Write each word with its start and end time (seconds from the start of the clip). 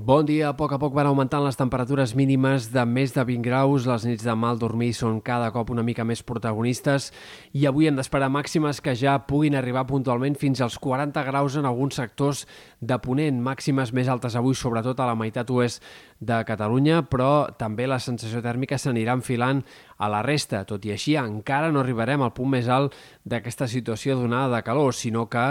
Bon 0.00 0.24
dia. 0.24 0.48
A 0.48 0.56
poc 0.56 0.72
a 0.72 0.78
poc 0.80 0.94
van 0.96 1.10
augmentant 1.10 1.42
les 1.44 1.58
temperatures 1.60 2.14
mínimes 2.16 2.70
de 2.72 2.80
més 2.88 3.12
de 3.12 3.20
20 3.20 3.44
graus. 3.44 3.84
Les 3.84 4.06
nits 4.08 4.22
de 4.24 4.32
mal 4.32 4.56
dormir 4.56 4.94
són 4.96 5.18
cada 5.20 5.50
cop 5.52 5.68
una 5.74 5.82
mica 5.84 6.06
més 6.08 6.22
protagonistes 6.24 7.10
i 7.52 7.66
avui 7.68 7.84
hem 7.84 7.98
d'esperar 7.98 8.30
màximes 8.32 8.80
que 8.80 8.94
ja 8.96 9.18
puguin 9.28 9.58
arribar 9.60 9.82
puntualment 9.90 10.38
fins 10.40 10.62
als 10.64 10.78
40 10.80 11.20
graus 11.26 11.58
en 11.60 11.68
alguns 11.68 11.98
sectors 12.00 12.46
de 12.80 12.96
Ponent. 12.96 13.42
Màximes 13.44 13.92
més 13.92 14.08
altes 14.08 14.38
avui, 14.40 14.56
sobretot 14.56 15.04
a 15.04 15.10
la 15.10 15.18
meitat 15.20 15.52
oest 15.52 15.84
de 16.16 16.40
Catalunya, 16.48 17.02
però 17.04 17.50
també 17.60 17.84
la 17.84 18.00
sensació 18.00 18.40
tèrmica 18.40 18.80
s'anirà 18.80 19.18
enfilant 19.20 19.60
a 20.00 20.08
la 20.08 20.24
resta. 20.24 20.64
Tot 20.64 20.88
i 20.88 20.96
així, 20.96 21.18
encara 21.20 21.68
no 21.68 21.84
arribarem 21.84 22.24
al 22.24 22.32
punt 22.32 22.56
més 22.56 22.72
alt 22.72 22.96
d'aquesta 23.28 23.68
situació 23.68 24.16
donada 24.16 24.56
de 24.56 24.64
calor, 24.64 24.96
sinó 24.96 25.28
que 25.28 25.44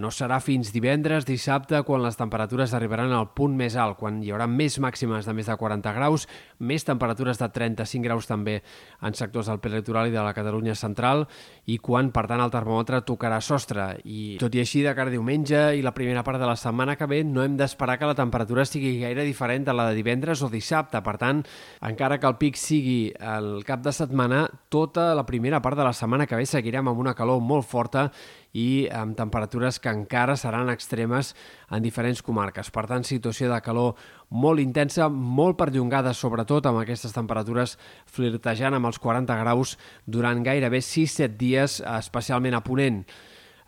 no 0.00 0.10
serà 0.12 0.40
fins 0.44 0.72
divendres, 0.74 1.24
dissabte, 1.24 1.78
quan 1.88 2.02
les 2.04 2.18
temperatures 2.18 2.74
arribaran 2.76 3.14
al 3.16 3.30
punt 3.36 3.54
més 3.56 3.76
alt, 3.80 3.96
quan 4.00 4.18
hi 4.20 4.32
haurà 4.32 4.44
més 4.50 4.76
màximes 4.82 5.24
de 5.24 5.34
més 5.36 5.48
de 5.48 5.56
40 5.56 5.94
graus, 5.96 6.26
més 6.58 6.84
temperatures 6.84 7.40
de 7.40 7.48
35 7.48 8.04
graus 8.04 8.28
també 8.28 8.58
en 9.00 9.16
sectors 9.16 9.48
del 9.48 9.60
prelitoral 9.64 10.10
i 10.10 10.14
de 10.14 10.20
la 10.20 10.34
Catalunya 10.36 10.74
central, 10.76 11.24
i 11.64 11.78
quan, 11.80 12.10
per 12.12 12.26
tant, 12.28 12.42
el 12.44 12.52
termòmetre 12.52 13.00
tocarà 13.08 13.40
sostre. 13.40 13.94
I 14.04 14.36
tot 14.40 14.54
i 14.54 14.60
així, 14.60 14.84
de 14.84 14.92
cara 14.96 15.08
a 15.08 15.14
diumenge 15.14 15.62
i 15.78 15.84
la 15.84 15.94
primera 15.96 16.24
part 16.26 16.40
de 16.40 16.48
la 16.50 16.58
setmana 16.60 16.98
que 17.00 17.08
ve, 17.08 17.22
no 17.24 17.44
hem 17.44 17.56
d'esperar 17.56 17.96
que 17.96 18.10
la 18.10 18.18
temperatura 18.18 18.66
sigui 18.68 18.98
gaire 19.00 19.24
diferent 19.24 19.64
de 19.64 19.76
la 19.76 19.88
de 19.88 19.96
divendres 19.96 20.44
o 20.44 20.50
dissabte. 20.52 21.00
Per 21.00 21.16
tant, 21.20 21.40
encara 21.88 22.20
que 22.20 22.28
el 22.28 22.36
pic 22.40 22.60
sigui 22.60 23.14
el 23.16 23.64
cap 23.64 23.80
de 23.86 23.96
setmana, 23.96 24.44
tota 24.68 25.14
la 25.16 25.24
primera 25.24 25.62
part 25.64 25.80
de 25.80 25.88
la 25.88 25.96
setmana 25.96 26.28
que 26.28 26.36
ve 26.36 26.44
seguirem 26.44 26.92
amb 26.92 27.00
una 27.00 27.16
calor 27.16 27.40
molt 27.40 27.64
forta 27.64 28.10
i 28.52 28.88
amb 28.90 29.16
temperatures 29.18 29.78
que 29.78 29.92
encara 29.92 30.36
seran 30.36 30.70
extremes 30.72 31.34
en 31.70 31.82
diferents 31.82 32.22
comarques. 32.22 32.70
Per 32.74 32.86
tant, 32.90 33.06
situació 33.06 33.50
de 33.52 33.60
calor 33.62 33.98
molt 34.30 34.62
intensa, 34.62 35.08
molt 35.08 35.58
perllongada, 35.60 36.14
sobretot 36.14 36.66
amb 36.66 36.82
aquestes 36.82 37.14
temperatures 37.14 37.76
flirtejant 38.10 38.74
amb 38.74 38.90
els 38.90 38.98
40 38.98 39.40
graus 39.42 39.76
durant 40.06 40.42
gairebé 40.46 40.82
6-7 40.82 41.36
dies, 41.38 41.80
especialment 41.98 42.58
a 42.58 42.64
Ponent. 42.66 43.04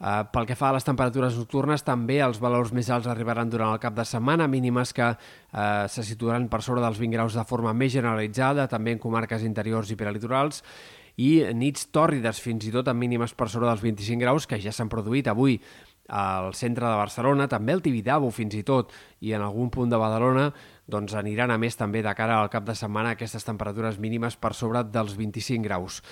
Uh, 0.03 0.25
pel 0.35 0.49
que 0.49 0.57
fa 0.59 0.73
a 0.73 0.75
les 0.75 0.83
temperatures 0.83 1.37
nocturnes, 1.39 1.85
també 1.87 2.17
els 2.25 2.41
valors 2.43 2.73
més 2.75 2.89
alts 2.91 3.07
arribaran 3.07 3.47
durant 3.47 3.71
el 3.71 3.79
cap 3.79 3.95
de 3.95 4.03
setmana, 4.03 4.49
mínimes 4.51 4.91
que 4.97 5.07
uh, 5.07 5.85
se 5.87 6.03
situaran 6.03 6.49
per 6.51 6.59
sobre 6.67 6.83
dels 6.83 6.99
20 6.99 7.15
graus 7.15 7.37
de 7.39 7.45
forma 7.47 7.71
més 7.71 7.93
generalitzada, 7.95 8.67
també 8.67 8.97
en 8.97 8.99
comarques 8.99 9.47
interiors 9.47 9.93
i 9.95 9.99
prelitorals, 10.01 10.65
i 11.17 11.43
nits 11.55 11.89
tòrrides, 11.93 12.41
fins 12.41 12.67
i 12.69 12.73
tot 12.75 12.89
amb 12.89 13.03
mínimes 13.03 13.35
per 13.37 13.51
sobre 13.53 13.69
dels 13.69 13.83
25 13.85 14.21
graus, 14.23 14.47
que 14.47 14.61
ja 14.61 14.73
s'han 14.73 14.93
produït 14.93 15.29
avui 15.29 15.59
al 16.13 16.53
centre 16.55 16.85
de 16.85 16.99
Barcelona, 16.99 17.47
també 17.49 17.73
el 17.73 17.83
Tibidabo 17.83 18.31
fins 18.35 18.57
i 18.59 18.63
tot, 18.67 18.91
i 19.23 19.33
en 19.33 19.43
algun 19.45 19.71
punt 19.73 19.93
de 19.93 20.01
Badalona, 20.01 20.51
doncs 20.93 21.15
aniran 21.17 21.53
a 21.55 21.59
més 21.63 21.79
també 21.79 22.03
de 22.05 22.13
cara 22.19 22.41
al 22.43 22.51
cap 22.53 22.67
de 22.67 22.75
setmana 22.77 23.15
aquestes 23.15 23.47
temperatures 23.47 23.97
mínimes 24.03 24.37
per 24.37 24.53
sobre 24.59 24.83
dels 24.85 25.15
25 25.17 25.65
graus. 25.65 26.03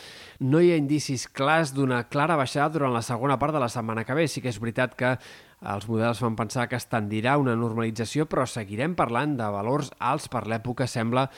No 0.40 0.62
hi 0.62 0.70
ha 0.72 0.80
indicis 0.80 1.26
clars 1.28 1.74
d'una 1.76 2.04
clara 2.08 2.38
baixada 2.40 2.70
durant 2.78 2.94
la 2.94 3.04
segona 3.04 3.36
part 3.38 3.52
de 3.52 3.60
la 3.60 3.68
setmana 3.68 4.06
que 4.06 4.16
ve. 4.16 4.28
Sí 4.30 4.40
que 4.40 4.48
és 4.48 4.60
veritat 4.62 4.94
que 4.96 5.16
els 5.60 5.88
models 5.90 6.22
fan 6.22 6.38
pensar 6.38 6.68
que 6.70 6.78
es 6.78 6.88
tendirà 6.88 7.36
una 7.36 7.56
normalització, 7.58 8.24
però 8.30 8.46
seguirem 8.48 8.94
parlant 8.96 9.36
de 9.36 9.50
valors 9.52 9.90
alts 9.98 10.30
per 10.32 10.46
l'època, 10.48 10.86
sembla, 10.88 11.28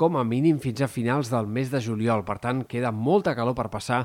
com 0.00 0.16
a 0.16 0.24
mínim 0.24 0.56
fins 0.64 0.80
a 0.80 0.88
finals 0.88 1.28
del 1.28 1.44
mes 1.44 1.68
de 1.68 1.80
juliol. 1.84 2.22
Per 2.24 2.38
tant, 2.40 2.62
queda 2.64 2.88
molta 2.88 3.34
calor 3.36 3.52
per 3.58 3.68
passar 3.68 3.98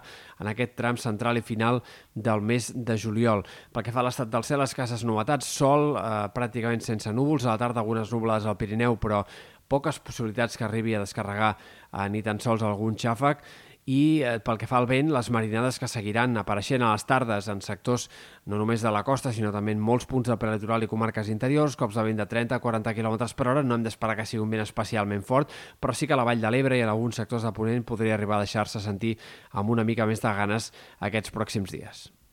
en 0.44 0.50
aquest 0.52 0.74
tram 0.76 1.00
central 1.00 1.40
i 1.40 1.44
final 1.46 1.80
del 2.12 2.44
mes 2.44 2.68
de 2.76 2.98
juliol. 3.00 3.46
Pel 3.72 3.86
que 3.86 3.94
fa 3.96 4.02
a 4.04 4.08
l'estat 4.10 4.32
del 4.34 4.44
cel, 4.44 4.66
escasses 4.66 5.06
novetats, 5.08 5.48
sol 5.48 5.94
eh, 5.96 6.10
pràcticament 6.36 6.84
sense 6.84 7.14
núvols, 7.16 7.46
a 7.46 7.54
la 7.54 7.62
tarda 7.62 7.80
algunes 7.80 8.12
nublades 8.12 8.44
al 8.44 8.58
Pirineu, 8.60 9.00
però 9.00 9.24
poques 9.72 10.02
possibilitats 10.04 10.60
que 10.60 10.68
arribi 10.68 10.98
a 10.98 11.06
descarregar 11.06 11.54
eh, 11.56 12.10
ni 12.12 12.20
tan 12.26 12.44
sols 12.44 12.66
algun 12.68 13.00
xàfec 13.00 13.48
i 13.86 14.24
eh, 14.26 14.40
pel 14.42 14.58
que 14.58 14.68
fa 14.70 14.80
al 14.82 14.88
vent, 14.90 15.12
les 15.14 15.30
marinades 15.30 15.78
que 15.82 15.90
seguiran 15.90 16.40
apareixent 16.42 16.82
a 16.82 16.92
les 16.96 17.06
tardes 17.06 17.50
en 17.54 17.62
sectors 17.62 18.08
no 18.50 18.58
només 18.58 18.82
de 18.82 18.92
la 18.94 19.04
costa, 19.06 19.34
sinó 19.34 19.52
també 19.54 19.76
en 19.76 19.84
molts 19.84 20.10
punts 20.10 20.32
del 20.32 20.40
prelitoral 20.42 20.84
i 20.84 20.90
comarques 20.90 21.30
interiors, 21.30 21.78
cops 21.78 22.00
de 22.00 22.08
vent 22.08 22.24
de 22.24 22.28
30-40 22.32 22.96
km 22.98 23.30
per 23.38 23.50
hora, 23.52 23.64
no 23.64 23.78
hem 23.78 23.86
d'esperar 23.86 24.18
que 24.18 24.26
sigui 24.26 24.44
un 24.44 24.50
vent 24.50 24.66
especialment 24.66 25.24
fort, 25.24 25.54
però 25.80 25.94
sí 25.94 26.10
que 26.10 26.18
a 26.18 26.20
la 26.20 26.26
Vall 26.26 26.42
de 26.42 26.52
l'Ebre 26.52 26.80
i 26.80 26.86
en 26.86 26.90
alguns 26.90 27.22
sectors 27.22 27.46
de 27.46 27.54
Ponent 27.54 27.86
podria 27.86 28.18
arribar 28.18 28.40
a 28.40 28.46
deixar-se 28.48 28.82
sentir 28.82 29.16
amb 29.52 29.70
una 29.70 29.86
mica 29.86 30.10
més 30.10 30.22
de 30.22 30.34
ganes 30.34 30.74
aquests 31.00 31.34
pròxims 31.36 31.78
dies. 31.78 32.08